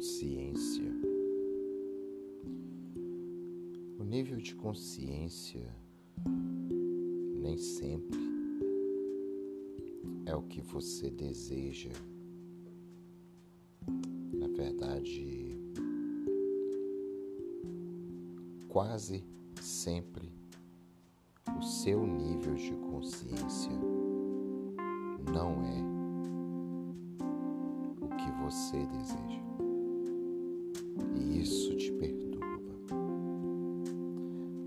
consciência. 0.00 0.90
O 3.98 4.02
nível 4.02 4.38
de 4.38 4.54
consciência 4.54 5.76
nem 7.36 7.58
sempre 7.58 8.18
é 10.24 10.34
o 10.34 10.40
que 10.40 10.62
você 10.62 11.10
deseja. 11.10 11.90
Na 14.32 14.48
verdade, 14.48 15.60
quase 18.70 19.22
sempre 19.60 20.32
o 21.58 21.62
seu 21.62 22.06
nível 22.06 22.54
de 22.54 22.72
consciência 22.90 23.72
não 25.30 25.62
é 25.62 25.78
o 28.00 28.08
que 28.16 28.30
você 28.42 28.86
deseja. 28.86 29.49
Isso 31.40 31.74
te 31.74 31.90
perturba. 31.92 32.46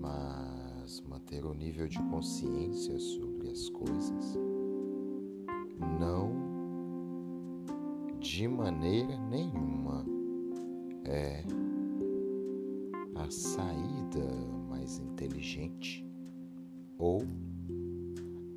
Mas 0.00 1.00
manter 1.02 1.44
o 1.44 1.54
nível 1.54 1.86
de 1.86 1.98
consciência 2.10 2.98
sobre 2.98 3.50
as 3.50 3.68
coisas 3.68 4.36
não 6.00 6.34
de 8.18 8.48
maneira 8.48 9.16
nenhuma 9.16 10.04
é 11.04 11.44
a 13.14 13.30
saída 13.30 14.26
mais 14.68 14.98
inteligente 14.98 16.04
ou 16.98 17.22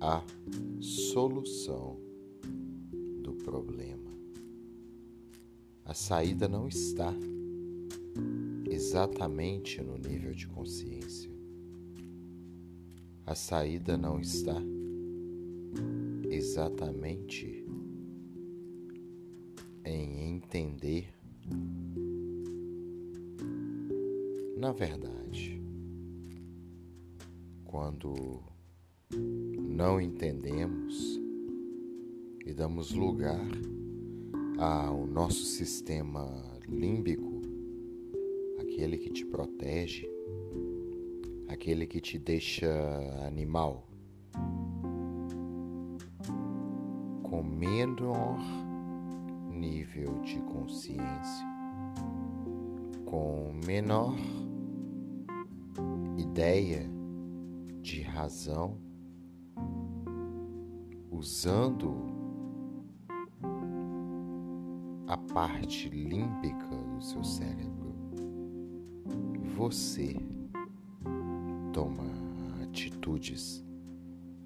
a 0.00 0.22
solução 0.80 1.98
do 3.22 3.34
problema. 3.34 4.10
A 5.84 5.92
saída 5.92 6.48
não 6.48 6.68
está 6.68 7.12
exatamente 8.78 9.82
no 9.82 9.98
nível 9.98 10.32
de 10.32 10.46
consciência. 10.46 11.28
A 13.26 13.34
saída 13.34 13.98
não 13.98 14.20
está 14.20 14.54
exatamente 16.30 17.66
em 19.84 20.36
entender. 20.36 21.12
Na 24.56 24.70
verdade, 24.70 25.60
quando 27.64 28.40
não 29.10 30.00
entendemos 30.00 31.20
e 32.46 32.54
damos 32.54 32.92
lugar 32.92 33.44
ao 34.56 35.04
nosso 35.04 35.44
sistema 35.44 36.28
límbico, 36.68 37.27
aquele 38.88 38.96
que 38.96 39.10
te 39.10 39.26
protege, 39.26 40.08
aquele 41.46 41.86
que 41.86 42.00
te 42.00 42.18
deixa 42.18 42.66
animal, 43.26 43.86
com 47.22 47.42
menor 47.42 48.38
nível 49.50 50.20
de 50.22 50.38
consciência, 50.40 51.46
com 53.04 53.52
menor 53.66 54.16
ideia 56.16 56.88
de 57.82 58.00
razão, 58.00 58.78
usando 61.10 61.94
a 65.06 65.16
parte 65.18 65.90
límbica 65.90 66.74
do 66.94 67.02
seu 67.02 67.22
cérebro, 67.22 67.87
você 69.58 70.14
toma 71.72 72.04
atitudes 72.62 73.60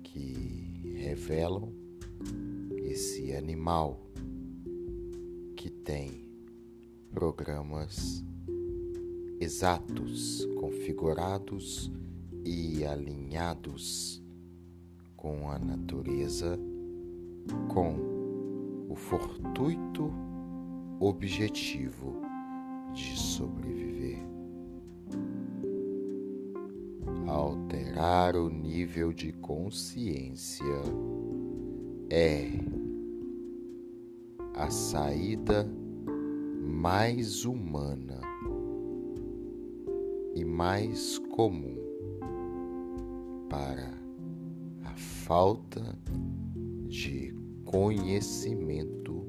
que 0.02 0.94
revelam 0.96 1.70
esse 2.78 3.36
animal 3.36 4.00
que 5.54 5.68
tem 5.68 6.26
programas 7.10 8.24
exatos, 9.38 10.48
configurados 10.58 11.92
e 12.42 12.82
alinhados 12.82 14.24
com 15.14 15.50
a 15.50 15.58
natureza, 15.58 16.58
com 17.68 18.88
o 18.88 18.96
fortuito 18.96 20.10
objetivo 20.98 22.14
de 22.94 23.14
sobreviver. 23.20 24.31
Alterar 27.32 28.36
o 28.36 28.50
nível 28.50 29.10
de 29.10 29.32
consciência. 29.32 30.66
É 32.10 32.46
a 34.54 34.68
saída 34.68 35.66
mais 36.60 37.46
humana 37.46 38.20
e 40.34 40.44
mais 40.44 41.16
comum 41.34 41.78
para 43.48 43.94
a 44.84 44.94
falta 44.94 45.98
de 46.86 47.34
conhecimento 47.64 49.26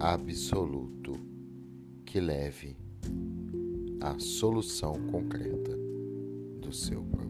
absoluto 0.00 1.12
que 2.04 2.18
leve 2.18 2.76
à 4.00 4.18
solução 4.18 4.94
concreta 5.12 5.75
do 6.66 6.72
seu. 6.72 7.25